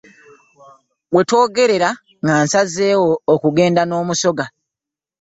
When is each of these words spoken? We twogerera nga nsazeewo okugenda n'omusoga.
We 1.13 1.21
twogerera 1.29 1.89
nga 2.23 2.33
nsazeewo 2.43 3.11
okugenda 3.33 3.81
n'omusoga. 3.85 4.45